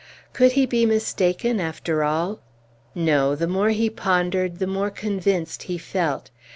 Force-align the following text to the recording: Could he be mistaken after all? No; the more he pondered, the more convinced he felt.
Could 0.33 0.53
he 0.53 0.65
be 0.65 0.83
mistaken 0.87 1.59
after 1.59 2.03
all? 2.03 2.39
No; 2.95 3.35
the 3.35 3.45
more 3.45 3.69
he 3.69 3.87
pondered, 3.87 4.57
the 4.57 4.65
more 4.65 4.89
convinced 4.89 5.61
he 5.69 5.77
felt. 5.77 6.31